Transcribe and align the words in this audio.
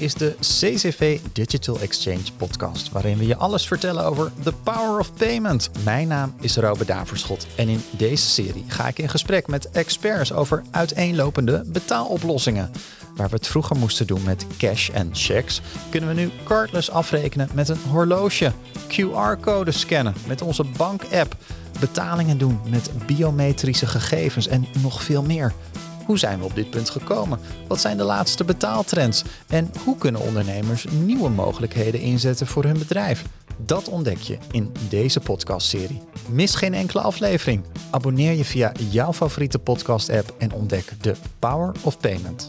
is 0.00 0.14
de 0.14 0.36
CCV 0.40 1.18
Digital 1.32 1.80
Exchange 1.80 2.32
podcast, 2.36 2.90
waarin 2.90 3.18
we 3.18 3.26
je 3.26 3.36
alles 3.36 3.66
vertellen 3.66 4.04
over 4.04 4.32
the 4.42 4.52
power 4.52 4.98
of 4.98 5.12
payment. 5.12 5.70
Mijn 5.84 6.08
naam 6.08 6.34
is 6.40 6.56
Robert 6.56 6.88
Daverschot 6.88 7.46
en 7.56 7.68
in 7.68 7.82
deze 7.90 8.28
serie 8.28 8.64
ga 8.66 8.88
ik 8.88 8.98
in 8.98 9.08
gesprek 9.08 9.46
met 9.46 9.70
experts 9.70 10.32
over 10.32 10.62
uiteenlopende 10.70 11.64
betaaloplossingen. 11.66 12.70
Waar 13.16 13.28
we 13.28 13.34
het 13.36 13.46
vroeger 13.46 13.76
moesten 13.76 14.06
doen 14.06 14.22
met 14.22 14.46
cash 14.58 14.90
en 14.90 15.10
checks, 15.12 15.60
kunnen 15.90 16.08
we 16.08 16.14
nu 16.14 16.30
cardless 16.44 16.90
afrekenen 16.90 17.48
met 17.54 17.68
een 17.68 17.80
horloge, 17.90 18.52
QR-code 18.88 19.72
scannen 19.72 20.14
met 20.26 20.42
onze 20.42 20.64
bank-app, 20.76 21.36
betalingen 21.80 22.38
doen 22.38 22.60
met 22.68 22.90
biometrische 23.06 23.86
gegevens 23.86 24.46
en 24.46 24.66
nog 24.82 25.02
veel 25.02 25.22
meer. 25.22 25.52
Hoe 26.10 26.18
zijn 26.18 26.38
we 26.38 26.44
op 26.44 26.54
dit 26.54 26.70
punt 26.70 26.90
gekomen? 26.90 27.38
Wat 27.68 27.80
zijn 27.80 27.96
de 27.96 28.02
laatste 28.02 28.44
betaaltrends? 28.44 29.24
En 29.48 29.70
hoe 29.84 29.98
kunnen 29.98 30.20
ondernemers 30.20 30.84
nieuwe 30.84 31.28
mogelijkheden 31.28 32.00
inzetten 32.00 32.46
voor 32.46 32.64
hun 32.64 32.78
bedrijf? 32.78 33.24
Dat 33.56 33.88
ontdek 33.88 34.18
je 34.18 34.38
in 34.50 34.72
deze 34.88 35.20
podcastserie. 35.20 36.02
Mis 36.28 36.54
geen 36.54 36.74
enkele 36.74 37.02
aflevering. 37.02 37.64
Abonneer 37.90 38.32
je 38.32 38.44
via 38.44 38.72
jouw 38.90 39.12
favoriete 39.12 39.58
podcast-app 39.58 40.34
en 40.38 40.52
ontdek 40.52 40.92
de 41.00 41.14
Power 41.38 41.72
of 41.82 41.98
Payment. 41.98 42.48